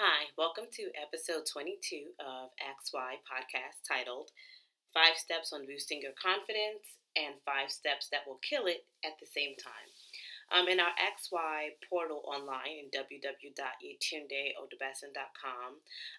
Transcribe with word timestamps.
Hi, 0.00 0.32
welcome 0.40 0.64
to 0.80 0.88
episode 0.96 1.44
22 1.44 2.16
of 2.24 2.56
XY 2.56 3.20
podcast 3.20 3.84
titled 3.84 4.32
Five 4.96 5.20
Steps 5.20 5.52
on 5.52 5.68
Boosting 5.68 6.00
Your 6.00 6.16
Confidence 6.16 6.96
and 7.20 7.36
Five 7.44 7.68
Steps 7.68 8.08
That 8.08 8.24
Will 8.24 8.40
Kill 8.40 8.64
It 8.64 8.88
at 9.04 9.20
the 9.20 9.28
Same 9.28 9.52
Time. 9.60 9.92
Um, 10.56 10.72
in 10.72 10.80
our 10.80 10.96
XY 10.96 11.76
portal 11.84 12.24
online 12.24 12.80
in 12.80 12.88
www.yetundeodubasin.com, 12.96 15.70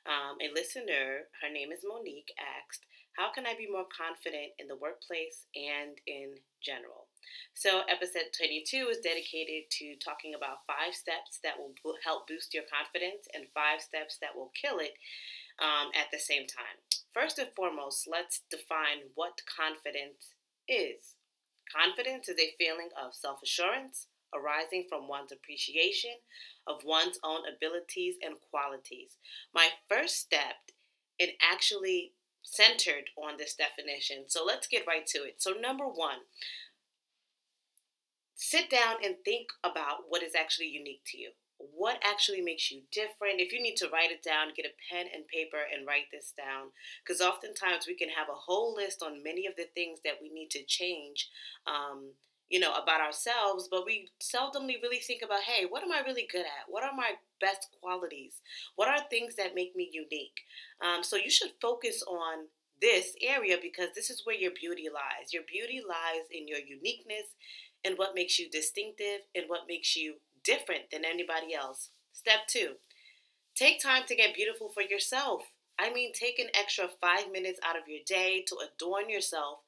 um, 0.05 0.37
a 0.37 0.53
listener, 0.53 1.33
her 1.41 1.49
name 1.49 1.73
is 1.73 1.81
Monique, 1.81 2.37
asked, 2.37 2.85
How 3.17 3.31
can 3.31 3.45
I 3.45 3.55
be 3.55 3.67
more 3.67 3.87
confident 3.91 4.55
in 4.59 4.67
the 4.67 4.79
workplace 4.79 5.45
and 5.55 5.99
in 6.07 6.39
general? 6.63 7.07
So, 7.53 7.83
episode 7.89 8.31
22 8.35 8.87
is 8.87 9.03
dedicated 9.03 9.69
to 9.79 9.95
talking 9.99 10.33
about 10.33 10.65
five 10.65 10.95
steps 10.95 11.39
that 11.43 11.59
will 11.59 11.75
help 12.03 12.27
boost 12.27 12.53
your 12.53 12.63
confidence 12.71 13.27
and 13.33 13.51
five 13.53 13.81
steps 13.81 14.17
that 14.21 14.35
will 14.35 14.51
kill 14.55 14.79
it 14.79 14.95
um, 15.59 15.91
at 15.93 16.07
the 16.11 16.19
same 16.19 16.47
time. 16.47 16.79
First 17.13 17.39
and 17.39 17.51
foremost, 17.55 18.07
let's 18.07 18.41
define 18.49 19.11
what 19.15 19.43
confidence 19.43 20.33
is. 20.67 21.19
Confidence 21.67 22.29
is 22.29 22.39
a 22.39 22.55
feeling 22.57 22.89
of 22.95 23.13
self 23.13 23.43
assurance 23.43 24.07
arising 24.33 24.85
from 24.87 25.07
one's 25.07 25.31
appreciation 25.31 26.15
of 26.67 26.83
one's 26.85 27.19
own 27.23 27.41
abilities 27.43 28.15
and 28.23 28.35
qualities. 28.49 29.17
My 29.53 29.67
first 29.89 30.17
step 30.17 30.71
in 31.19 31.29
actually 31.41 32.13
centered 32.43 33.09
on 33.17 33.37
this 33.37 33.55
definition. 33.55 34.25
So 34.27 34.43
let's 34.45 34.67
get 34.67 34.87
right 34.87 35.05
to 35.07 35.19
it. 35.19 35.35
So, 35.41 35.51
number 35.51 35.85
one, 35.85 36.25
sit 38.35 38.69
down 38.69 38.95
and 39.03 39.15
think 39.23 39.47
about 39.63 40.09
what 40.09 40.23
is 40.23 40.33
actually 40.35 40.67
unique 40.67 41.01
to 41.07 41.17
you 41.17 41.31
what 41.73 41.99
actually 42.03 42.41
makes 42.41 42.71
you 42.71 42.81
different. 42.91 43.39
If 43.39 43.53
you 43.53 43.61
need 43.61 43.75
to 43.77 43.89
write 43.89 44.11
it 44.11 44.23
down, 44.23 44.53
get 44.55 44.65
a 44.65 44.77
pen 44.89 45.07
and 45.13 45.27
paper 45.27 45.57
and 45.71 45.85
write 45.85 46.09
this 46.11 46.33
down. 46.35 46.71
Because 47.03 47.21
oftentimes 47.21 47.85
we 47.87 47.95
can 47.95 48.09
have 48.09 48.29
a 48.29 48.37
whole 48.37 48.73
list 48.73 49.03
on 49.03 49.23
many 49.23 49.45
of 49.45 49.55
the 49.55 49.67
things 49.75 49.99
that 50.03 50.17
we 50.21 50.29
need 50.29 50.49
to 50.51 50.63
change, 50.63 51.29
um, 51.67 52.11
you 52.51 52.59
know, 52.59 52.73
about 52.73 52.99
ourselves, 52.99 53.69
but 53.71 53.85
we 53.85 54.09
seldomly 54.21 54.75
really 54.83 54.99
think 54.99 55.21
about, 55.23 55.43
hey, 55.43 55.65
what 55.67 55.83
am 55.83 55.91
I 55.91 56.01
really 56.05 56.27
good 56.29 56.41
at? 56.41 56.67
What 56.67 56.83
are 56.83 56.93
my 56.93 57.11
best 57.39 57.69
qualities? 57.81 58.41
What 58.75 58.89
are 58.89 58.99
things 59.09 59.35
that 59.37 59.55
make 59.55 59.73
me 59.73 59.89
unique? 59.91 60.41
Um, 60.85 61.01
so 61.01 61.15
you 61.15 61.29
should 61.29 61.53
focus 61.61 62.03
on 62.03 62.47
this 62.81 63.15
area 63.21 63.55
because 63.61 63.89
this 63.95 64.09
is 64.09 64.23
where 64.25 64.35
your 64.35 64.51
beauty 64.51 64.87
lies. 64.93 65.31
Your 65.31 65.43
beauty 65.49 65.81
lies 65.87 66.27
in 66.29 66.45
your 66.45 66.59
uniqueness 66.59 67.35
and 67.85 67.97
what 67.97 68.15
makes 68.15 68.37
you 68.37 68.49
distinctive 68.49 69.21
and 69.33 69.45
what 69.47 69.61
makes 69.69 69.95
you 69.95 70.15
different 70.43 70.91
than 70.91 71.05
anybody 71.05 71.55
else. 71.55 71.89
Step 72.11 72.47
two, 72.49 72.73
take 73.55 73.81
time 73.81 74.03
to 74.07 74.15
get 74.15 74.35
beautiful 74.35 74.69
for 74.73 74.83
yourself. 74.83 75.43
I 75.79 75.93
mean, 75.93 76.11
take 76.11 76.37
an 76.37 76.49
extra 76.53 76.89
five 76.99 77.31
minutes 77.31 77.61
out 77.65 77.77
of 77.77 77.87
your 77.87 78.01
day 78.05 78.43
to 78.47 78.57
adorn 78.57 79.09
yourself 79.09 79.59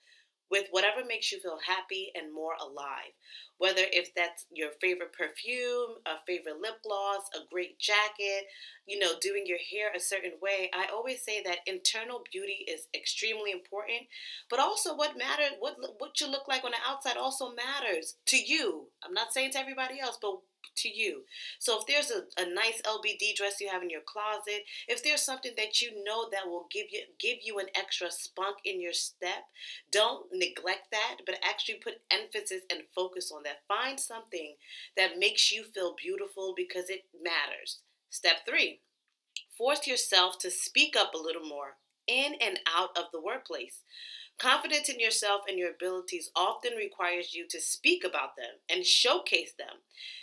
with 0.54 0.68
whatever 0.70 1.04
makes 1.04 1.32
you 1.32 1.40
feel 1.40 1.58
happy 1.66 2.12
and 2.14 2.32
more 2.32 2.54
alive. 2.62 3.18
Whether 3.58 3.82
if 3.92 4.14
that's 4.14 4.46
your 4.54 4.70
favorite 4.80 5.12
perfume, 5.12 5.98
a 6.06 6.22
favorite 6.28 6.62
lip 6.62 6.84
gloss, 6.84 7.22
a 7.34 7.40
great 7.52 7.80
jacket, 7.80 8.46
you 8.86 9.00
know, 9.00 9.14
doing 9.20 9.46
your 9.48 9.58
hair 9.58 9.90
a 9.96 10.00
certain 10.00 10.34
way. 10.44 10.70
I 10.72 10.90
always 10.94 11.24
say 11.24 11.42
that 11.44 11.66
internal 11.66 12.22
beauty 12.31 12.66
is 12.68 12.88
extremely 12.94 13.52
important, 13.52 14.02
but 14.48 14.59
also 14.59 14.96
what 14.96 15.18
matters, 15.18 15.58
what 15.59 15.76
what 15.98 16.22
you 16.22 16.30
look 16.30 16.48
like 16.48 16.64
on 16.64 16.72
the 16.72 16.88
outside 16.88 17.18
also 17.18 17.52
matters 17.56 18.18
to 18.28 18.38
you. 18.38 18.90
I'm 19.06 19.14
not 19.14 19.34
saying 19.34 19.52
to 19.52 19.59
everybody 19.59 20.00
else, 20.00 20.18
but 20.22 20.40
to 20.76 20.90
you. 20.90 21.22
So 21.59 21.80
if 21.80 21.86
there's 21.88 22.12
a, 22.12 22.23
a 22.42 22.54
nice 22.54 22.82
LBD 22.84 23.36
dress 23.36 23.59
you 23.59 23.70
have 23.70 23.84
in 23.84 23.90
your 23.90 24.02
closet, 24.02 24.64
if 24.88 25.04
there's 25.04 25.22
something 25.22 25.54
that 25.58 25.82
you 25.82 26.04
know 26.04 26.30
that 26.32 26.48
will 26.48 26.68
give 26.72 26.88
you 26.92 27.02
give 27.20 27.40
you 27.44 27.59
an 27.59 27.68
extra 27.76 28.12
spunk 28.12 28.58
in 28.66 28.81
your 28.81 28.94
step, 28.94 29.46
don't 29.92 30.26
neglect 30.31 30.92
that, 30.92 31.18
but 31.26 31.36
actually 31.44 31.75
put 31.75 32.02
emphasis 32.12 32.62
and 32.72 32.81
focus 32.96 33.31
on 33.34 33.44
that. 33.44 33.62
Find 33.68 34.00
something 34.00 34.56
that 34.97 35.19
makes 35.19 35.52
you 35.52 35.63
feel 35.63 35.96
beautiful 36.02 36.53
because 36.56 36.90
it 36.90 37.03
matters. 37.22 37.80
Step 38.09 38.46
3. 38.47 38.80
Force 39.58 39.88
yourself 39.88 40.38
to 40.40 40.52
speak 40.52 40.96
up 40.97 41.13
a 41.13 41.22
little 41.22 41.47
more 41.47 41.78
in 42.08 42.34
and 42.42 42.59
out 42.75 42.90
of 42.97 43.06
the 43.12 43.22
workplace. 43.22 43.81
Confidence 44.39 44.89
in 44.89 44.99
yourself 44.99 45.41
and 45.47 45.57
your 45.57 45.71
abilities 45.71 46.29
often 46.35 46.73
requires 46.75 47.33
you 47.33 47.47
to 47.49 47.61
speak 47.61 48.03
about 48.03 48.35
them 48.35 48.59
and 48.69 48.85
showcase 48.85 49.53
them. 49.57 49.77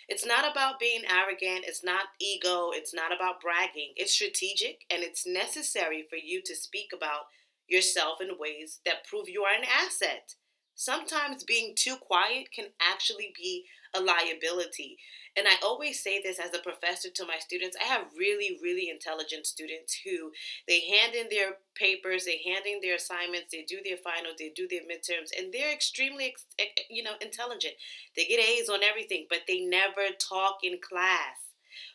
It's 0.08 0.26
not 0.26 0.50
about 0.50 0.80
being 0.80 1.02
arrogant, 1.08 1.64
it's 1.66 1.84
not 1.84 2.06
ego, 2.20 2.70
it's 2.72 2.92
not 2.92 3.14
about 3.14 3.40
bragging. 3.40 3.94
It's 3.96 4.12
strategic 4.12 4.80
and 4.90 5.02
it's 5.02 5.26
necessary 5.26 6.04
for 6.10 6.16
you 6.16 6.42
to 6.44 6.56
speak 6.56 6.90
about 6.94 7.26
yourself 7.68 8.20
in 8.20 8.38
ways 8.38 8.80
that 8.84 9.06
prove 9.06 9.28
you 9.28 9.42
are 9.44 9.54
an 9.54 9.64
asset. 9.64 10.34
Sometimes 10.74 11.44
being 11.44 11.74
too 11.76 11.96
quiet 11.96 12.52
can 12.52 12.66
actually 12.80 13.32
be 13.36 13.66
a 13.94 14.00
liability. 14.00 14.98
And 15.36 15.46
I 15.46 15.54
always 15.62 16.02
say 16.02 16.20
this 16.20 16.38
as 16.40 16.52
a 16.54 16.62
professor 16.62 17.08
to 17.08 17.26
my 17.26 17.38
students. 17.38 17.76
I 17.80 17.86
have 17.86 18.06
really, 18.18 18.58
really 18.62 18.90
intelligent 18.90 19.46
students 19.46 20.00
who 20.04 20.32
they 20.66 20.80
hand 20.80 21.14
in 21.14 21.28
their 21.30 21.58
papers, 21.76 22.24
they 22.24 22.42
hand 22.44 22.66
in 22.66 22.80
their 22.82 22.96
assignments, 22.96 23.52
they 23.52 23.62
do 23.62 23.78
their 23.84 23.96
finals, 23.96 24.36
they 24.38 24.50
do 24.54 24.66
their 24.68 24.82
midterms, 24.82 25.30
and 25.36 25.52
they're 25.52 25.72
extremely, 25.72 26.34
you 26.88 27.02
know, 27.02 27.14
intelligent. 27.20 27.74
They 28.16 28.24
get 28.24 28.40
A's 28.40 28.68
on 28.68 28.82
everything, 28.82 29.26
but 29.28 29.42
they 29.46 29.60
never 29.60 30.10
talk 30.18 30.58
in 30.62 30.78
class 30.82 31.50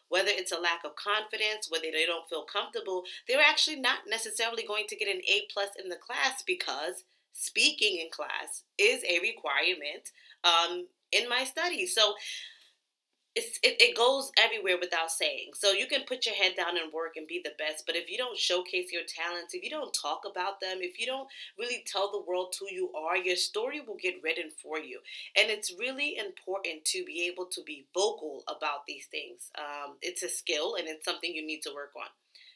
whether 0.07 0.29
it's 0.31 0.51
a 0.51 0.59
lack 0.59 0.83
of 0.85 0.95
confidence, 0.95 1.67
whether 1.69 1.89
they 1.91 2.06
don't 2.06 2.29
feel 2.29 2.44
comfortable, 2.44 3.03
they're 3.27 3.41
actually 3.41 3.77
not 3.77 4.00
necessarily 4.07 4.63
going 4.63 4.85
to 4.88 4.95
get 4.95 5.13
an 5.13 5.22
A 5.27 5.47
plus 5.51 5.69
in 5.81 5.89
the 5.89 5.95
class 5.95 6.44
because 6.45 7.03
speaking 7.33 8.00
in 8.00 8.09
class 8.12 8.63
is 8.77 9.03
a 9.03 9.19
requirement 9.19 10.12
um, 10.44 10.88
in 11.11 11.29
my 11.29 11.43
studies. 11.43 11.93
So 11.95 12.16
it's, 13.35 13.59
it, 13.63 13.75
it 13.81 13.97
goes 13.97 14.31
everywhere 14.41 14.77
without 14.79 15.11
saying. 15.11 15.51
So 15.55 15.71
you 15.71 15.88
can 15.88 16.03
put 16.07 16.25
your 16.25 16.35
head 16.35 16.53
down 16.55 16.77
and 16.77 16.93
work 16.93 17.17
and 17.17 17.27
be 17.27 17.41
the 17.43 17.51
best, 17.59 17.83
but 17.85 17.97
if 17.97 18.09
you 18.09 18.17
don't 18.17 18.38
showcase 18.38 18.93
your 18.93 19.01
talents, 19.03 19.53
if 19.53 19.61
you 19.61 19.69
don't 19.69 19.94
talk 19.94 20.21
about 20.29 20.61
them, 20.61 20.77
if 20.79 20.97
you 20.99 21.05
don't 21.05 21.27
really 21.59 21.83
tell 21.85 22.09
the 22.11 22.23
world 22.25 22.55
who 22.57 22.67
you 22.73 22.94
are, 22.94 23.17
your 23.17 23.35
story 23.35 23.81
will 23.81 23.97
get 24.01 24.21
written 24.23 24.51
for 24.63 24.79
you. 24.79 25.01
And 25.38 25.49
it's 25.49 25.73
really 25.77 26.15
important 26.17 26.85
to 26.85 27.03
be 27.03 27.29
able 27.29 27.47
to 27.47 27.61
be 27.63 27.88
vocal 27.94 28.44
about 28.47 28.85
these 28.88 29.07
things. 29.07 29.51
Um, 29.57 29.97
it's 30.01 30.23
a 30.23 30.29
skill 30.29 30.75
and 30.75 30.88
it's 30.88 31.03
something 31.03 31.33
you 31.33 31.45
need 31.45 31.61
to 31.63 31.73
work 31.75 31.91
on. 31.97 32.07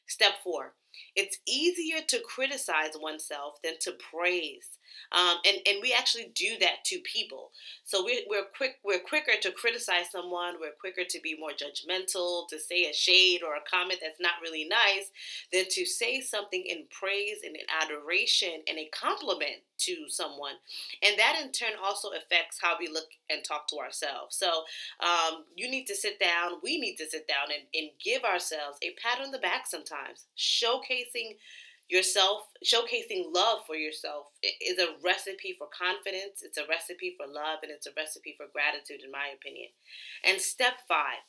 Step 0.08 0.42
four, 0.44 0.74
it's 1.16 1.38
easier 1.46 2.00
to 2.08 2.22
criticize 2.22 2.96
oneself 3.00 3.62
than 3.64 3.74
to 3.82 3.92
praise. 3.92 4.79
Um, 5.12 5.38
and, 5.46 5.58
and 5.66 5.78
we 5.82 5.94
actually 5.94 6.32
do 6.36 6.58
that 6.60 6.86
to 6.86 7.00
people. 7.00 7.52
So 7.84 8.04
we're, 8.04 8.22
we're 8.30 8.46
quick 8.56 8.78
we're 8.84 9.00
quicker 9.00 9.34
to 9.42 9.52
criticize 9.52 10.12
someone, 10.12 10.56
we're 10.60 10.78
quicker 10.80 11.04
to 11.10 11.20
be 11.22 11.36
more 11.40 11.52
judgmental, 11.52 12.48
to 12.50 12.60
say 12.60 12.86
a 12.86 12.94
shade 12.94 13.42
or 13.44 13.56
a 13.56 13.70
comment 13.70 14.00
that's 14.02 14.20
not 14.20 14.42
really 14.42 14.68
nice, 14.68 15.10
than 15.52 15.66
to 15.70 15.86
say 15.86 16.22
something 16.22 16.64
in 16.64 16.86
praise 16.92 17.40
and 17.44 17.56
in 17.56 17.66
adoration 17.82 18.62
and 18.68 18.78
a 18.78 18.90
compliment 18.94 19.64
to 19.80 20.06
someone. 20.08 20.54
And 21.02 21.18
that 21.18 21.40
in 21.42 21.52
turn 21.52 21.74
also 21.84 22.10
affects 22.10 22.60
how 22.62 22.76
we 22.80 22.88
look 22.88 23.08
and 23.30 23.44
talk 23.44 23.68
to 23.70 23.78
ourselves. 23.78 24.36
So 24.36 24.64
um, 25.00 25.46
you 25.56 25.70
need 25.70 25.86
to 25.86 25.96
sit 25.96 26.20
down, 26.20 26.60
we 26.62 26.80
need 26.80 26.98
to 26.98 27.10
sit 27.10 27.28
down 27.28 27.48
and, 27.48 27.64
and 27.74 27.92
give 28.04 28.24
ourselves 28.24 28.78
a 28.84 28.94
pat 29.02 29.26
on 29.26 29.32
the 29.32 29.40
back 29.40 29.66
sometimes, 29.68 30.26
showcasing 30.38 31.38
yourself 31.90 32.44
showcasing 32.64 33.34
love 33.34 33.60
for 33.66 33.76
yourself 33.76 34.28
is 34.44 34.78
a 34.78 34.96
recipe 35.04 35.56
for 35.58 35.68
confidence 35.68 36.44
it's 36.44 36.58
a 36.58 36.68
recipe 36.70 37.16
for 37.18 37.26
love 37.26 37.60
and 37.64 37.72
it's 37.72 37.88
a 37.88 37.92
recipe 37.98 38.36
for 38.38 38.46
gratitude 38.52 39.02
in 39.04 39.12
my 39.12 39.30
opinion. 39.34 39.70
And 40.24 40.40
step 40.40 40.86
five 40.88 41.26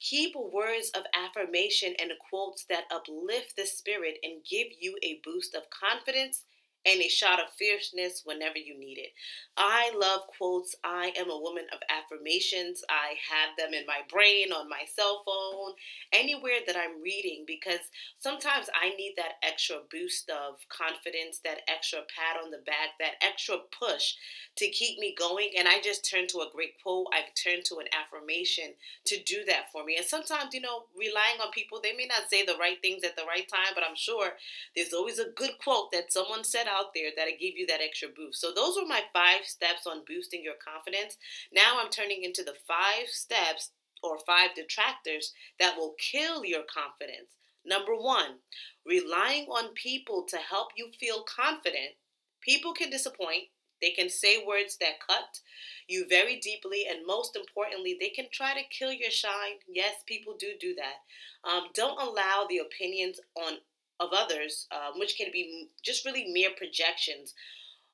keep 0.00 0.34
words 0.36 0.90
of 0.94 1.02
affirmation 1.14 1.94
and 2.00 2.12
quotes 2.30 2.64
that 2.66 2.84
uplift 2.94 3.56
the 3.56 3.66
spirit 3.66 4.18
and 4.22 4.44
give 4.48 4.68
you 4.78 4.96
a 5.02 5.20
boost 5.24 5.54
of 5.54 5.64
confidence 5.70 6.44
and 6.86 7.00
a 7.00 7.08
shot 7.08 7.40
of 7.40 7.50
fierceness 7.58 8.22
whenever 8.24 8.58
you 8.58 8.78
need 8.78 8.98
it. 8.98 9.12
I 9.56 9.92
love 9.96 10.22
quotes. 10.36 10.74
I 10.84 11.12
am 11.16 11.30
a 11.30 11.38
woman 11.38 11.64
of 11.72 11.78
affirmations. 11.88 12.82
I 12.88 13.14
have 13.30 13.56
them 13.56 13.72
in 13.72 13.86
my 13.86 14.00
brain, 14.10 14.52
on 14.52 14.68
my 14.68 14.82
cell 14.94 15.22
phone, 15.24 15.74
anywhere 16.12 16.60
that 16.66 16.76
I'm 16.76 17.02
reading 17.02 17.44
because 17.46 17.80
sometimes 18.18 18.68
I 18.74 18.94
need 18.96 19.14
that 19.16 19.38
extra 19.42 19.76
boost 19.90 20.30
of 20.30 20.58
confidence, 20.68 21.40
that 21.44 21.62
extra 21.68 22.00
pat 22.00 22.42
on 22.42 22.50
the 22.50 22.62
back, 22.66 22.98
that 23.00 23.22
extra 23.22 23.56
push 23.78 24.14
to 24.56 24.68
keep 24.68 24.98
me 24.98 25.14
going. 25.18 25.50
And 25.58 25.68
I 25.68 25.80
just 25.80 26.08
turn 26.08 26.26
to 26.28 26.38
a 26.38 26.50
great 26.52 26.80
quote. 26.82 27.06
I 27.12 27.22
turn 27.34 27.62
to 27.66 27.76
an 27.78 27.86
affirmation 27.94 28.74
to 29.06 29.22
do 29.22 29.44
that 29.46 29.70
for 29.72 29.84
me. 29.84 29.96
And 29.96 30.06
sometimes, 30.06 30.54
you 30.54 30.60
know, 30.60 30.84
relying 30.96 31.40
on 31.42 31.50
people, 31.52 31.80
they 31.82 31.94
may 31.96 32.06
not 32.06 32.30
say 32.30 32.44
the 32.44 32.58
right 32.58 32.78
things 32.82 33.04
at 33.04 33.16
the 33.16 33.24
right 33.26 33.48
time, 33.48 33.72
but 33.74 33.84
I'm 33.88 33.96
sure 33.96 34.32
there's 34.74 34.92
always 34.92 35.18
a 35.18 35.30
good 35.34 35.58
quote 35.62 35.92
that 35.92 36.12
someone 36.12 36.44
said 36.44 36.66
out 36.74 36.94
there 36.94 37.10
that'll 37.16 37.38
give 37.40 37.56
you 37.56 37.66
that 37.68 37.80
extra 37.80 38.08
boost. 38.08 38.40
So 38.40 38.52
those 38.52 38.76
were 38.76 38.88
my 38.88 39.02
five 39.12 39.44
steps 39.44 39.86
on 39.86 40.04
boosting 40.06 40.42
your 40.42 40.54
confidence. 40.62 41.16
Now 41.52 41.78
I'm 41.80 41.90
turning 41.90 42.24
into 42.24 42.42
the 42.42 42.56
five 42.66 43.08
steps 43.08 43.70
or 44.02 44.18
five 44.26 44.54
detractors 44.54 45.32
that 45.58 45.76
will 45.76 45.94
kill 45.98 46.44
your 46.44 46.62
confidence. 46.62 47.30
Number 47.64 47.96
one, 47.96 48.40
relying 48.84 49.46
on 49.46 49.72
people 49.74 50.26
to 50.28 50.36
help 50.36 50.68
you 50.76 50.90
feel 51.00 51.24
confident. 51.24 51.96
People 52.42 52.74
can 52.74 52.90
disappoint. 52.90 53.44
They 53.80 53.90
can 53.90 54.08
say 54.08 54.44
words 54.46 54.76
that 54.80 55.00
cut 55.06 55.40
you 55.88 56.06
very 56.08 56.38
deeply, 56.38 56.84
and 56.88 57.06
most 57.06 57.36
importantly, 57.36 57.96
they 57.98 58.08
can 58.08 58.26
try 58.32 58.54
to 58.54 58.68
kill 58.70 58.92
your 58.92 59.10
shine. 59.10 59.60
Yes, 59.68 59.96
people 60.06 60.36
do 60.38 60.52
do 60.60 60.74
that. 60.74 61.50
Um, 61.50 61.64
don't 61.74 62.00
allow 62.00 62.46
the 62.48 62.58
opinions 62.58 63.20
on 63.34 63.58
of 64.00 64.10
others, 64.12 64.66
um, 64.72 64.98
which 64.98 65.16
can 65.16 65.28
be 65.32 65.68
just 65.84 66.04
really 66.04 66.26
mere 66.32 66.50
projections 66.56 67.34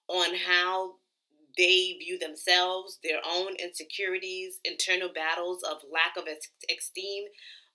on 0.08 0.34
how 0.46 0.94
they 1.56 1.96
view 1.98 2.18
themselves, 2.18 2.98
their 3.02 3.20
own 3.28 3.54
insecurities, 3.56 4.60
internal 4.64 5.10
battles 5.12 5.62
of 5.62 5.78
lack 5.92 6.16
of 6.16 6.24
esteem. 6.74 7.24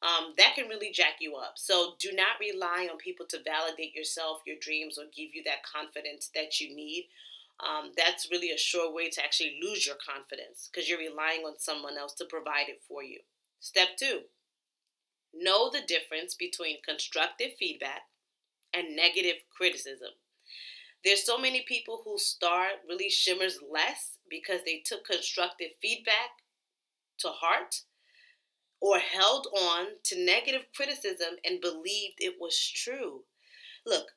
Um, 0.02 0.34
that 0.38 0.54
can 0.56 0.68
really 0.68 0.92
jack 0.92 1.16
you 1.20 1.36
up. 1.36 1.54
So 1.56 1.94
do 2.00 2.12
not 2.14 2.40
rely 2.40 2.88
on 2.92 2.98
people 2.98 3.26
to 3.30 3.40
validate 3.44 3.96
yourself, 3.96 4.42
your 4.46 4.58
dreams, 4.60 4.98
or 4.98 5.06
give 5.16 5.34
you 5.34 5.44
that 5.46 5.64
confidence 5.64 6.30
that 6.36 6.60
you 6.60 6.76
need. 6.76 7.08
Um, 7.60 7.92
that's 7.96 8.30
really 8.30 8.52
a 8.52 8.58
sure 8.58 8.94
way 8.94 9.10
to 9.10 9.24
actually 9.24 9.60
lose 9.64 9.88
your 9.88 9.96
confidence 9.96 10.70
because 10.70 10.90
you're 10.90 11.00
relying 11.00 11.42
on 11.46 11.58
someone 11.58 11.98
else 11.98 12.14
to 12.16 12.26
provide 12.26 12.68
it 12.68 12.82
for 12.88 13.02
you. 13.02 13.20
Step 13.62 13.90
two 13.98 14.22
know 15.36 15.70
the 15.70 15.82
difference 15.82 16.34
between 16.34 16.78
constructive 16.88 17.52
feedback 17.60 18.04
and 18.78 18.96
negative 18.96 19.38
criticism. 19.56 20.10
There's 21.04 21.26
so 21.26 21.38
many 21.38 21.62
people 21.68 22.02
who 22.04 22.18
start 22.18 22.82
really 22.88 23.10
shimmers 23.10 23.60
less 23.72 24.18
because 24.30 24.62
they 24.66 24.82
took 24.86 25.06
constructive 25.06 25.70
feedback 25.82 26.42
to 27.20 27.30
heart 27.30 27.82
or 28.82 29.00
held 29.00 29.48
on 29.56 29.86
to 30.04 30.26
negative 30.26 30.66
criticism 30.76 31.36
and 31.46 31.62
believed 31.62 32.16
it 32.18 32.36
was 32.40 32.58
true. 32.60 33.24
Look, 33.86 34.08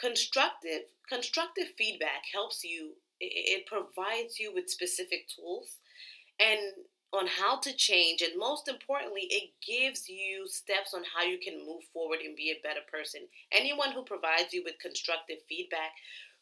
constructive 0.00 0.82
constructive 1.08 1.68
feedback 1.78 2.22
helps 2.32 2.64
you 2.64 2.94
it, 3.20 3.60
it 3.60 3.66
provides 3.66 4.38
you 4.38 4.52
with 4.52 4.68
specific 4.68 5.28
tools 5.28 5.78
and 6.40 6.58
on 7.12 7.26
how 7.26 7.58
to 7.58 7.74
change 7.74 8.22
and 8.22 8.38
most 8.38 8.68
importantly 8.68 9.26
it 9.30 9.50
gives 9.66 10.08
you 10.08 10.46
steps 10.48 10.94
on 10.94 11.02
how 11.14 11.22
you 11.22 11.38
can 11.38 11.58
move 11.66 11.82
forward 11.92 12.20
and 12.24 12.36
be 12.36 12.50
a 12.50 12.62
better 12.62 12.80
person. 12.90 13.22
Anyone 13.52 13.92
who 13.92 14.02
provides 14.02 14.52
you 14.52 14.62
with 14.64 14.78
constructive 14.80 15.38
feedback 15.48 15.92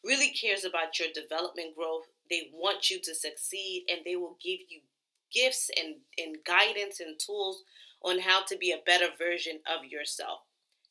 really 0.03 0.29
cares 0.29 0.63
about 0.63 0.97
your 0.97 1.09
development 1.13 1.75
growth. 1.75 2.07
They 2.29 2.49
want 2.53 2.89
you 2.89 2.99
to 3.03 3.13
succeed 3.13 3.85
and 3.89 3.99
they 4.05 4.15
will 4.15 4.37
give 4.41 4.59
you 4.69 4.79
gifts 5.31 5.69
and, 5.77 5.95
and 6.17 6.37
guidance 6.45 6.99
and 6.99 7.19
tools 7.19 7.63
on 8.03 8.19
how 8.19 8.43
to 8.45 8.57
be 8.57 8.71
a 8.71 8.83
better 8.85 9.07
version 9.17 9.59
of 9.67 9.85
yourself. 9.85 10.39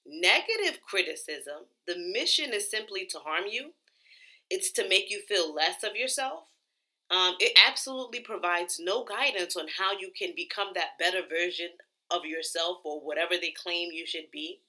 Negative 0.07 0.81
criticism 0.83 1.67
the 1.87 1.97
mission 1.97 2.53
is 2.53 2.71
simply 2.71 3.07
to 3.07 3.19
harm 3.19 3.45
you. 3.51 3.73
It's 4.51 4.71
to 4.73 4.89
make 4.89 5.11
you 5.11 5.23
feel 5.27 5.55
less 5.55 5.83
of 5.83 5.97
yourself 5.97 6.45
um, 7.11 7.35
it 7.41 7.59
absolutely 7.67 8.21
provides 8.21 8.81
no 8.81 9.05
guidance 9.05 9.57
on 9.57 9.67
how 9.79 9.93
you 9.99 10.11
can 10.17 10.33
become 10.37 10.69
that 10.75 10.99
better 10.99 11.23
version 11.29 11.71
of 12.11 12.25
yourself 12.25 12.79
or 12.85 13.01
whatever 13.01 13.35
they 13.41 13.53
claim 13.53 13.91
you 13.93 14.07
should 14.07 14.31
be. 14.33 14.61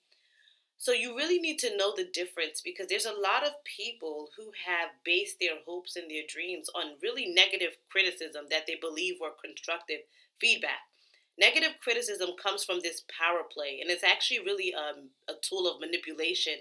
So 0.78 0.92
you 0.92 1.16
really 1.16 1.38
need 1.38 1.60
to 1.60 1.78
know 1.78 1.94
the 1.96 2.10
difference 2.12 2.60
because 2.60 2.88
there's 2.88 3.06
a 3.06 3.12
lot 3.12 3.46
of 3.46 3.54
people 3.78 4.30
who 4.36 4.46
have 4.66 4.90
based 5.06 5.38
their 5.40 5.58
hopes 5.68 5.96
and 5.96 6.10
their 6.10 6.24
dreams 6.28 6.70
on 6.74 6.98
really 7.04 7.28
negative 7.28 7.78
criticism 7.92 8.46
that 8.50 8.66
they 8.66 8.78
believe 8.82 9.16
were 9.22 9.34
constructive 9.44 10.00
feedback. 10.40 10.91
Negative 11.39 11.72
criticism 11.81 12.31
comes 12.42 12.63
from 12.63 12.80
this 12.81 13.04
power 13.07 13.42
play, 13.51 13.80
and 13.81 13.89
it's 13.89 14.04
actually 14.04 14.39
really 14.39 14.74
um, 14.75 15.10
a 15.30 15.33
tool 15.42 15.66
of 15.66 15.80
manipulation 15.80 16.56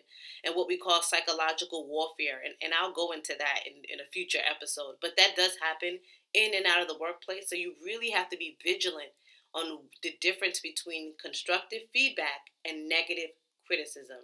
and 0.44 0.54
what 0.54 0.68
we 0.68 0.78
call 0.78 1.02
psychological 1.02 1.86
warfare. 1.86 2.40
And, 2.44 2.54
and 2.62 2.72
I'll 2.72 2.92
go 2.92 3.10
into 3.10 3.34
that 3.38 3.66
in, 3.66 3.82
in 3.92 4.00
a 4.00 4.10
future 4.10 4.38
episode. 4.48 4.94
But 5.02 5.16
that 5.16 5.36
does 5.36 5.56
happen 5.60 5.98
in 6.32 6.54
and 6.54 6.66
out 6.66 6.80
of 6.80 6.88
the 6.88 6.98
workplace. 6.98 7.50
So 7.50 7.56
you 7.56 7.74
really 7.84 8.10
have 8.10 8.30
to 8.30 8.36
be 8.36 8.56
vigilant 8.64 9.10
on 9.54 9.90
the 10.02 10.14
difference 10.20 10.60
between 10.60 11.14
constructive 11.20 11.82
feedback 11.92 12.54
and 12.64 12.88
negative 12.88 13.34
criticism. 13.66 14.18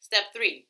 Step 0.00 0.32
three 0.34 0.66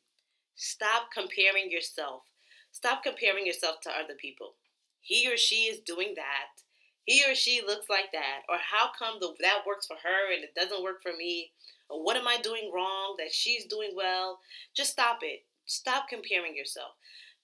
stop 0.55 1.09
comparing 1.13 1.69
yourself. 1.69 2.23
Stop 2.71 3.03
comparing 3.03 3.45
yourself 3.45 3.81
to 3.81 3.89
other 3.89 4.15
people. 4.15 4.55
He 5.01 5.31
or 5.31 5.37
she 5.37 5.65
is 5.65 5.79
doing 5.79 6.13
that 6.15 6.63
he 7.07 7.23
or 7.23 7.33
she 7.33 7.61
looks 7.65 7.89
like 7.89 8.11
that 8.11 8.43
or 8.49 8.57
how 8.59 8.91
come 8.99 9.15
the, 9.21 9.31
that 9.39 9.63
works 9.65 9.87
for 9.87 9.95
her 9.95 10.33
and 10.33 10.43
it 10.43 10.53
doesn't 10.53 10.83
work 10.83 11.01
for 11.01 11.15
me? 11.17 11.51
Or 11.89 12.03
what 12.03 12.17
am 12.17 12.27
i 12.27 12.37
doing 12.43 12.69
wrong 12.75 13.15
that 13.17 13.31
she's 13.31 13.65
doing 13.65 13.91
well? 13.95 14.39
Just 14.75 14.91
stop 14.91 15.19
it. 15.21 15.45
Stop 15.65 16.09
comparing 16.09 16.55
yourself. 16.55 16.91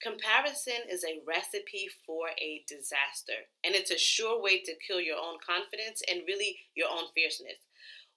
Comparison 0.02 0.84
is 0.90 1.02
a 1.02 1.24
recipe 1.26 1.88
for 2.04 2.28
a 2.38 2.62
disaster 2.68 3.48
and 3.64 3.74
it's 3.74 3.90
a 3.90 3.96
sure 3.96 4.40
way 4.42 4.60
to 4.60 4.76
kill 4.86 5.00
your 5.00 5.16
own 5.16 5.38
confidence 5.40 6.02
and 6.12 6.28
really 6.28 6.58
your 6.74 6.88
own 6.92 7.08
fierceness. 7.14 7.64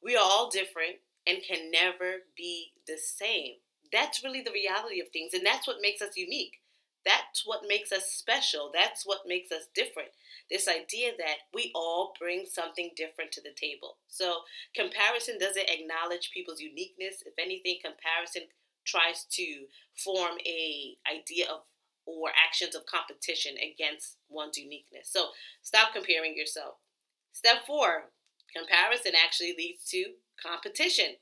We 0.04 0.18
are 0.18 0.24
all 0.24 0.50
different 0.50 1.00
and 1.26 1.38
can 1.48 1.72
never 1.72 2.28
be 2.36 2.74
the 2.88 2.98
same. 2.98 3.54
That's 3.94 4.22
really 4.22 4.42
the 4.42 4.52
reality 4.52 5.00
of 5.00 5.08
things 5.14 5.34
and 5.34 5.46
that's 5.46 5.66
what 5.66 5.78
makes 5.82 6.02
us 6.02 6.18
unique 6.18 6.60
that's 7.08 7.44
what 7.46 7.62
makes 7.68 7.92
us 7.92 8.12
special 8.12 8.70
that's 8.74 9.06
what 9.06 9.20
makes 9.26 9.52
us 9.52 9.64
different 9.74 10.10
this 10.50 10.68
idea 10.68 11.12
that 11.18 11.48
we 11.54 11.72
all 11.76 12.14
bring 12.20 12.46
something 12.46 12.92
different 12.96 13.32
to 13.34 13.42
the 13.42 13.52
table. 13.56 13.98
So 14.08 14.42
comparison 14.76 15.38
doesn't 15.40 15.70
acknowledge 15.70 16.32
people's 16.34 16.62
uniqueness. 16.62 17.24
If 17.26 17.34
anything, 17.38 17.80
comparison 17.84 18.44
tries 18.86 19.26
to 19.32 19.66
form 19.96 20.38
a 20.46 20.96
idea 21.12 21.48
of 21.52 21.62
or 22.06 22.30
actions 22.48 22.74
of 22.74 22.86
competition 22.86 23.56
against 23.60 24.16
one's 24.30 24.58
uniqueness. 24.58 25.10
So 25.12 25.28
stop 25.62 25.92
comparing 25.94 26.38
yourself. 26.38 26.76
Step 27.34 27.66
four, 27.68 28.06
comparison 28.56 29.12
actually 29.22 29.54
leads 29.58 29.84
to 29.92 30.14
competition. 30.42 31.18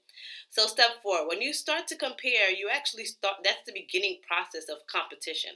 So 0.51 0.67
step 0.67 1.01
four, 1.01 1.27
when 1.27 1.41
you 1.41 1.53
start 1.53 1.87
to 1.87 1.97
compare, 1.97 2.51
you 2.51 2.69
actually 2.71 3.05
start 3.05 3.37
that's 3.43 3.65
the 3.65 3.73
beginning 3.73 4.19
process 4.27 4.65
of 4.69 4.85
competition. 4.85 5.53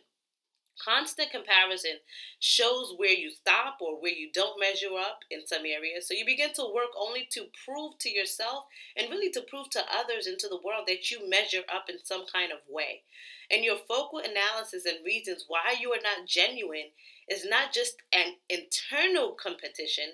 Constant 0.84 1.32
comparison 1.32 1.98
shows 2.40 2.94
where 2.98 3.14
you 3.14 3.32
stop 3.32 3.78
or 3.82 4.02
where 4.02 4.14
you 4.14 4.30
don't 4.34 4.60
measure 4.60 4.96
up 4.98 5.20
in 5.30 5.46
some 5.46 5.66
areas. 5.66 6.08
So 6.08 6.14
you 6.14 6.26
begin 6.26 6.54
to 6.54 6.72
work 6.74 6.92
only 6.98 7.28
to 7.32 7.46
prove 7.66 7.98
to 8.00 8.10
yourself 8.10 8.66
and 8.96 9.10
really 9.10 9.32
to 9.32 9.42
prove 9.42 9.70
to 9.72 9.84
others 9.94 10.26
into 10.28 10.48
the 10.48 10.62
world 10.64 10.86
that 10.88 11.12
you 11.12 11.30
measure 11.30 11.64
up 11.74 11.90
in 11.90 11.98
some 12.04 12.26
kind 12.32 12.52
of 12.52 12.60
way. 12.70 13.04
And 13.52 13.64
your 13.64 13.78
focal 13.88 14.20
analysis 14.20 14.86
and 14.86 15.06
reasons 15.06 15.46
why 15.48 15.76
you 15.80 15.92
are 15.92 16.02
not 16.02 16.28
genuine 16.28 16.92
is 17.28 17.46
not 17.46 17.74
just 17.74 17.96
an 18.14 18.36
internal 18.50 19.32
competition, 19.32 20.14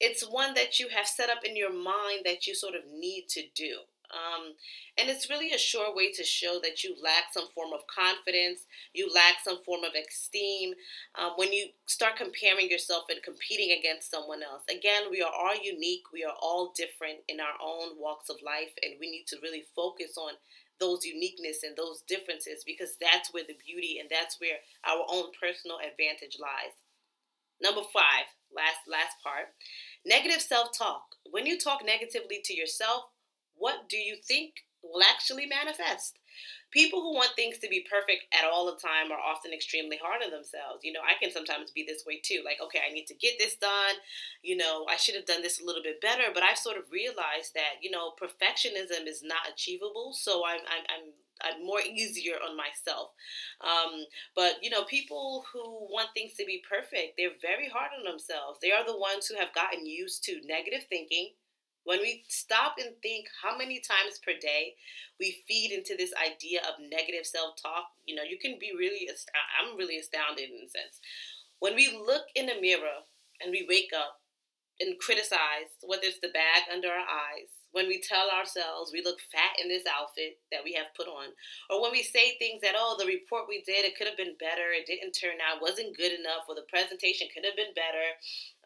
it's 0.00 0.28
one 0.28 0.54
that 0.54 0.80
you 0.80 0.88
have 0.88 1.06
set 1.06 1.30
up 1.30 1.44
in 1.44 1.56
your 1.56 1.72
mind 1.72 2.22
that 2.24 2.46
you 2.46 2.54
sort 2.54 2.74
of 2.74 2.82
need 2.92 3.26
to 3.30 3.42
do. 3.54 3.78
Um, 4.12 4.52
and 4.98 5.08
it's 5.08 5.30
really 5.30 5.52
a 5.52 5.58
sure 5.58 5.94
way 5.94 6.12
to 6.12 6.22
show 6.22 6.60
that 6.62 6.84
you 6.84 6.94
lack 7.02 7.32
some 7.32 7.48
form 7.54 7.72
of 7.72 7.80
confidence, 7.88 8.66
you 8.92 9.08
lack 9.12 9.40
some 9.42 9.64
form 9.64 9.84
of 9.84 9.92
esteem 9.96 10.74
um, 11.18 11.32
when 11.36 11.52
you 11.52 11.68
start 11.86 12.16
comparing 12.16 12.70
yourself 12.70 13.04
and 13.08 13.22
competing 13.22 13.72
against 13.72 14.10
someone 14.10 14.42
else. 14.42 14.62
Again, 14.70 15.08
we 15.10 15.22
are 15.22 15.32
all 15.32 15.56
unique, 15.56 16.12
we 16.12 16.24
are 16.24 16.36
all 16.40 16.72
different 16.76 17.24
in 17.28 17.40
our 17.40 17.56
own 17.62 17.96
walks 17.98 18.28
of 18.28 18.36
life, 18.44 18.72
and 18.82 18.94
we 19.00 19.10
need 19.10 19.24
to 19.28 19.40
really 19.42 19.64
focus 19.74 20.16
on 20.18 20.34
those 20.78 21.04
uniqueness 21.04 21.62
and 21.62 21.76
those 21.76 22.02
differences 22.08 22.64
because 22.66 22.96
that's 23.00 23.32
where 23.32 23.44
the 23.46 23.56
beauty 23.64 23.98
and 24.00 24.10
that's 24.10 24.40
where 24.40 24.58
our 24.84 25.06
own 25.08 25.30
personal 25.40 25.78
advantage 25.78 26.36
lies. 26.40 26.74
Number 27.62 27.82
five, 27.94 28.26
last 28.50 28.82
last 28.90 29.14
part, 29.22 29.54
negative 30.04 30.42
self-talk. 30.42 31.04
When 31.30 31.46
you 31.46 31.56
talk 31.56 31.86
negatively 31.86 32.42
to 32.44 32.54
yourself, 32.54 33.11
what 33.62 33.88
do 33.88 33.96
you 33.96 34.16
think 34.16 34.66
will 34.82 35.02
actually 35.06 35.46
manifest? 35.46 36.18
People 36.72 37.00
who 37.00 37.14
want 37.14 37.36
things 37.36 37.58
to 37.58 37.68
be 37.68 37.86
perfect 37.88 38.24
at 38.34 38.48
all 38.48 38.66
the 38.66 38.80
time 38.80 39.12
are 39.12 39.20
often 39.20 39.52
extremely 39.52 40.00
hard 40.02 40.24
on 40.24 40.32
themselves. 40.32 40.82
You 40.82 40.92
know, 40.92 41.04
I 41.06 41.14
can 41.22 41.30
sometimes 41.30 41.70
be 41.70 41.84
this 41.86 42.02
way 42.04 42.18
too. 42.18 42.42
Like, 42.44 42.58
okay, 42.64 42.80
I 42.82 42.92
need 42.92 43.06
to 43.06 43.14
get 43.14 43.34
this 43.38 43.54
done. 43.54 44.02
You 44.42 44.56
know, 44.56 44.86
I 44.90 44.96
should 44.96 45.14
have 45.14 45.26
done 45.26 45.42
this 45.42 45.60
a 45.60 45.64
little 45.64 45.82
bit 45.82 46.00
better. 46.00 46.34
But 46.34 46.42
I've 46.42 46.58
sort 46.58 46.78
of 46.78 46.90
realized 46.90 47.54
that, 47.54 47.78
you 47.82 47.90
know, 47.92 48.18
perfectionism 48.18 49.06
is 49.06 49.22
not 49.22 49.46
achievable. 49.52 50.10
So 50.16 50.42
I'm, 50.44 50.64
I'm, 50.66 50.84
I'm 50.90 51.06
I'm 51.42 51.66
more 51.66 51.80
easier 51.80 52.34
on 52.34 52.56
myself. 52.56 53.10
Um, 53.60 54.04
but 54.34 54.62
you 54.62 54.70
know, 54.70 54.84
people 54.84 55.44
who 55.52 55.88
want 55.90 56.10
things 56.14 56.34
to 56.38 56.44
be 56.44 56.62
perfect, 56.68 57.14
they're 57.18 57.38
very 57.40 57.68
hard 57.68 57.90
on 57.98 58.04
themselves. 58.04 58.58
They 58.62 58.72
are 58.72 58.86
the 58.86 58.98
ones 58.98 59.26
who 59.26 59.36
have 59.36 59.54
gotten 59.54 59.84
used 59.84 60.24
to 60.24 60.40
negative 60.46 60.86
thinking, 60.88 61.30
when 61.84 62.00
we 62.00 62.24
stop 62.28 62.76
and 62.78 62.94
think 63.02 63.26
how 63.42 63.56
many 63.56 63.80
times 63.80 64.20
per 64.24 64.32
day 64.40 64.74
we 65.18 65.42
feed 65.48 65.72
into 65.72 65.96
this 65.96 66.12
idea 66.14 66.60
of 66.62 66.80
negative 66.80 67.26
self 67.26 67.56
talk, 67.60 67.90
you 68.06 68.14
know, 68.14 68.22
you 68.22 68.38
can 68.38 68.58
be 68.58 68.72
really, 68.76 69.08
I'm 69.60 69.76
really 69.76 69.98
astounded 69.98 70.50
in 70.50 70.66
a 70.66 70.70
sense. 70.70 71.00
When 71.58 71.74
we 71.74 71.90
look 71.94 72.26
in 72.34 72.46
the 72.46 72.60
mirror 72.60 73.02
and 73.42 73.50
we 73.50 73.66
wake 73.68 73.90
up, 73.96 74.21
and 74.80 74.98
criticize, 74.98 75.70
whether 75.82 76.04
it's 76.04 76.20
the 76.20 76.34
bag 76.34 76.64
under 76.72 76.88
our 76.88 77.06
eyes, 77.06 77.50
when 77.72 77.88
we 77.88 78.00
tell 78.00 78.28
ourselves 78.28 78.92
we 78.92 79.02
look 79.02 79.18
fat 79.32 79.56
in 79.60 79.68
this 79.68 79.84
outfit 79.88 80.36
that 80.52 80.60
we 80.62 80.72
have 80.74 80.92
put 80.94 81.08
on, 81.08 81.32
or 81.70 81.80
when 81.80 81.90
we 81.90 82.02
say 82.02 82.36
things 82.36 82.60
that, 82.60 82.76
oh, 82.76 82.96
the 82.98 83.08
report 83.08 83.48
we 83.48 83.64
did, 83.64 83.84
it 83.84 83.96
could 83.96 84.06
have 84.06 84.16
been 84.16 84.36
better, 84.38 84.76
it 84.76 84.86
didn't 84.86 85.16
turn 85.16 85.40
out, 85.40 85.60
wasn't 85.60 85.96
good 85.96 86.12
enough, 86.12 86.44
or 86.48 86.54
the 86.54 86.68
presentation 86.68 87.28
could 87.32 87.44
have 87.44 87.56
been 87.56 87.72
better. 87.72 88.06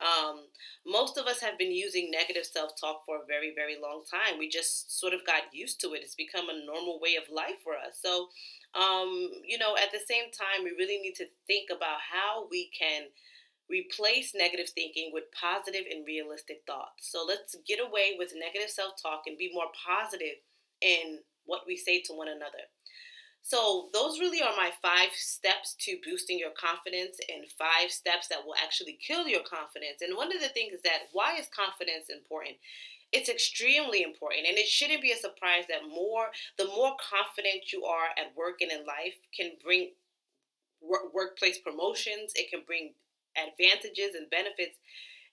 Um, 0.03 0.51
most 0.85 1.17
of 1.17 1.27
us 1.27 1.41
have 1.41 1.57
been 1.57 1.73
using 1.73 2.11
negative 2.11 2.45
self 2.45 2.73
talk 2.79 3.07
for 3.07 3.23
a 3.23 3.27
very, 3.27 3.55
very 3.55 3.79
long 3.81 4.03
time. 4.11 4.39
We 4.39 4.51
just 4.51 4.99
sort 4.99 5.15
of 5.15 5.25
got 5.25 5.55
used 5.55 5.81
to 5.83 5.95
it. 5.95 6.03
It's 6.03 6.19
become 6.19 6.51
a 6.51 6.67
normal 6.67 6.99
way 7.01 7.15
of 7.15 7.31
life 7.33 7.63
for 7.63 7.75
us. 7.79 8.03
So, 8.03 8.29
um, 8.75 9.31
you 9.47 9.57
know, 9.57 9.79
at 9.79 9.95
the 9.95 10.03
same 10.03 10.35
time, 10.35 10.67
we 10.67 10.75
really 10.77 10.99
need 10.99 11.15
to 11.23 11.31
think 11.47 11.71
about 11.71 12.03
how 12.03 12.51
we 12.51 12.71
can 12.75 13.07
Replace 13.69 14.33
negative 14.35 14.71
thinking 14.71 15.11
with 15.13 15.25
positive 15.33 15.87
and 15.91 16.07
realistic 16.07 16.63
thoughts. 16.67 17.11
So 17.11 17.25
let's 17.27 17.57
get 17.67 17.81
away 17.81 18.15
with 18.19 18.33
negative 18.37 18.71
self 18.71 18.95
talk 19.01 19.23
and 19.27 19.37
be 19.37 19.51
more 19.53 19.71
positive 19.75 20.39
in 20.81 21.21
what 21.47 21.63
we 21.67 21.77
say 21.77 22.01
to 22.03 22.13
one 22.13 22.29
another. 22.29 22.71
So, 23.47 23.91
those 23.93 24.19
really 24.19 24.43
are 24.43 24.57
my 24.57 24.73
five 24.83 25.11
steps 25.15 25.77
to 25.83 26.01
boosting 26.05 26.37
your 26.37 26.51
confidence 26.51 27.19
and 27.33 27.47
five 27.57 27.93
steps 27.93 28.27
that 28.27 28.45
will 28.45 28.57
actually 28.61 28.99
kill 28.99 29.29
your 29.29 29.43
confidence. 29.43 30.03
And 30.03 30.17
one 30.17 30.35
of 30.35 30.43
the 30.43 30.49
things 30.49 30.73
is 30.73 30.83
that 30.83 31.07
why 31.13 31.37
is 31.37 31.47
confidence 31.55 32.11
important? 32.11 32.57
It's 33.13 33.29
extremely 33.29 34.03
important, 34.03 34.49
and 34.49 34.59
it 34.59 34.67
shouldn't 34.67 35.01
be 35.01 35.13
a 35.13 35.17
surprise 35.17 35.63
that 35.69 35.87
more 35.89 36.35
the 36.59 36.67
more 36.67 36.97
confident 36.99 37.73
you 37.73 37.85
are 37.85 38.11
at 38.19 38.35
work 38.37 38.63
and 38.63 38.73
in 38.73 38.85
life 38.85 39.15
can 39.31 39.53
bring 39.63 39.93
work, 40.83 41.15
workplace 41.15 41.59
promotions. 41.59 42.33
It 42.35 42.51
can 42.51 42.63
bring 42.67 42.95
advantages 43.37 44.17
and 44.17 44.29
benefits 44.31 44.79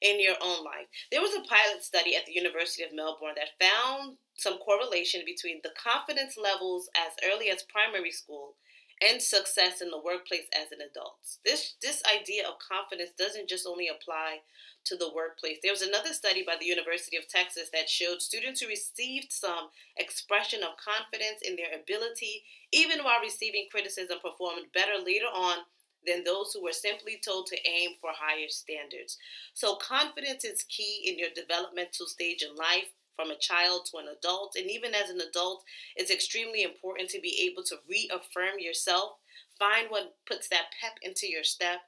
in 0.04 0.20
your 0.20 0.36
own 0.44 0.64
life. 0.64 0.92
There 1.12 1.22
was 1.22 1.34
a 1.34 1.48
pilot 1.48 1.82
study 1.82 2.16
at 2.16 2.26
the 2.26 2.36
University 2.36 2.84
of 2.84 2.94
Melbourne 2.94 3.40
that 3.40 3.56
found 3.58 4.18
some 4.36 4.60
correlation 4.60 5.22
between 5.26 5.62
the 5.64 5.72
confidence 5.80 6.36
levels 6.38 6.90
as 6.96 7.16
early 7.24 7.50
as 7.50 7.64
primary 7.64 8.12
school 8.12 8.56
and 9.02 9.22
success 9.22 9.82
in 9.82 9.90
the 9.90 10.00
workplace 10.00 10.48
as 10.54 10.72
an 10.72 10.80
adult. 10.80 11.18
This 11.44 11.76
this 11.82 12.02
idea 12.06 12.48
of 12.48 12.60
confidence 12.60 13.12
doesn't 13.18 13.50
just 13.50 13.66
only 13.68 13.88
apply 13.88 14.42
to 14.86 14.96
the 14.96 15.12
workplace. 15.16 15.58
There 15.64 15.72
was 15.72 15.82
another 15.82 16.14
study 16.14 16.44
by 16.46 16.56
the 16.60 16.68
University 16.68 17.18
of 17.18 17.28
Texas 17.28 17.70
that 17.74 17.90
showed 17.90 18.22
students 18.22 18.62
who 18.62 18.68
received 18.68 19.32
some 19.32 19.72
expression 19.98 20.62
of 20.64 20.78
confidence 20.78 21.40
in 21.42 21.56
their 21.56 21.72
ability, 21.74 22.44
even 22.72 23.04
while 23.04 23.22
receiving 23.22 23.68
criticism, 23.72 24.20
performed 24.22 24.68
better 24.74 25.00
later 25.04 25.32
on 25.32 25.64
than 26.06 26.24
those 26.24 26.54
who 26.54 26.64
were 26.64 26.74
simply 26.74 27.20
told 27.24 27.48
to 27.48 27.68
aim 27.68 27.92
for 28.02 28.12
higher 28.14 28.50
standards. 28.50 29.18
So, 29.54 29.76
confidence 29.76 30.46
is 30.46 30.64
key 30.64 31.04
in 31.06 31.18
your 31.18 31.30
developmental 31.36 32.08
stage 32.08 32.44
in 32.44 32.56
life. 32.56 32.92
From 33.16 33.30
a 33.30 33.38
child 33.38 33.88
to 33.92 33.98
an 33.98 34.08
adult, 34.08 34.56
and 34.58 34.72
even 34.72 34.96
as 34.96 35.12
an 35.12 35.22
adult, 35.22 35.64
it's 35.96 36.10
extremely 36.10 36.64
important 36.64 37.10
to 37.12 37.22
be 37.22 37.48
able 37.48 37.62
to 37.66 37.76
reaffirm 37.88 38.58
yourself. 38.58 39.18
Find 39.60 39.86
what 39.90 40.16
puts 40.26 40.48
that 40.48 40.74
pep 40.82 40.94
into 41.04 41.30
your 41.30 41.44
step. 41.44 41.82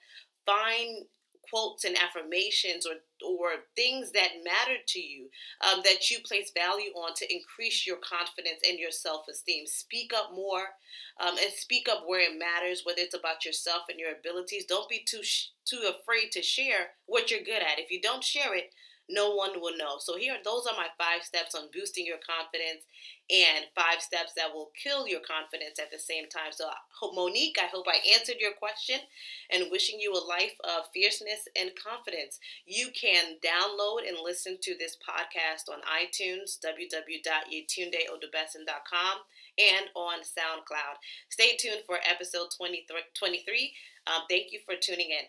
Find 0.45 1.05
quotes 1.49 1.83
and 1.83 1.95
affirmations 1.97 2.85
or 2.85 2.95
or 3.25 3.63
things 3.75 4.11
that 4.11 4.43
matter 4.43 4.77
to 4.85 4.99
you 4.99 5.29
um, 5.61 5.81
that 5.83 6.11
you 6.11 6.19
place 6.19 6.51
value 6.53 6.91
on 6.95 7.13
to 7.15 7.33
increase 7.33 7.87
your 7.87 7.97
confidence 7.97 8.61
and 8.67 8.77
your 8.77 8.91
self-esteem. 8.91 9.65
Speak 9.65 10.11
up 10.13 10.31
more 10.35 10.65
um, 11.19 11.35
and 11.41 11.51
speak 11.53 11.87
up 11.89 12.03
where 12.05 12.21
it 12.21 12.37
matters 12.37 12.83
whether 12.83 13.01
it's 13.01 13.15
about 13.15 13.45
yourself 13.45 13.83
and 13.89 13.99
your 13.99 14.11
abilities. 14.11 14.65
Don't 14.65 14.89
be 14.89 15.05
too 15.07 15.23
sh- 15.23 15.49
too 15.65 15.89
afraid 15.89 16.31
to 16.31 16.41
share 16.41 16.91
what 17.05 17.31
you're 17.31 17.39
good 17.39 17.61
at. 17.61 17.79
If 17.79 17.89
you 17.91 18.01
don't 18.01 18.23
share 18.23 18.55
it 18.55 18.71
no 19.09 19.35
one 19.35 19.59
will 19.61 19.77
know. 19.77 19.97
So 19.99 20.17
here, 20.17 20.35
those 20.43 20.65
are 20.65 20.75
my 20.77 20.87
five 20.97 21.23
steps 21.23 21.53
on 21.55 21.69
boosting 21.73 22.05
your 22.05 22.17
confidence 22.25 22.83
and 23.29 23.65
five 23.75 24.01
steps 24.01 24.31
that 24.37 24.53
will 24.53 24.71
kill 24.81 25.05
your 25.07 25.19
confidence 25.21 25.77
at 25.79 25.91
the 25.91 25.99
same 25.99 26.27
time. 26.29 26.51
So 26.51 26.69
Monique, 27.13 27.57
I 27.61 27.67
hope 27.67 27.85
I 27.87 27.99
answered 28.13 28.37
your 28.39 28.53
question 28.53 28.99
and 29.51 29.69
wishing 29.71 29.99
you 29.99 30.13
a 30.13 30.23
life 30.25 30.55
of 30.63 30.85
fierceness 30.93 31.47
and 31.59 31.71
confidence. 31.75 32.39
You 32.65 32.89
can 32.93 33.37
download 33.45 34.07
and 34.07 34.17
listen 34.23 34.57
to 34.61 34.75
this 34.77 34.95
podcast 34.97 35.69
on 35.71 35.81
iTunes, 35.85 36.57
www.yetundeodubesin.com, 36.61 39.17
and 39.57 39.85
on 39.95 40.19
SoundCloud. 40.21 40.97
Stay 41.29 41.55
tuned 41.57 41.81
for 41.85 41.99
episode 42.09 42.47
23. 42.57 43.73
Um, 44.07 44.23
thank 44.29 44.51
you 44.51 44.59
for 44.65 44.75
tuning 44.79 45.09
in. 45.09 45.25